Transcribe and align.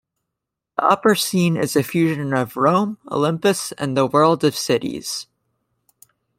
The 0.77 0.85
upper 0.85 1.13
scene 1.13 1.55
is 1.55 1.75
a 1.75 1.83
fusion 1.83 2.33
of 2.33 2.57
Rome, 2.57 2.97
Olympus, 3.11 3.71
and 3.73 3.95
the 3.95 4.07
world 4.07 4.43
of 4.43 4.55
cities. 4.55 5.27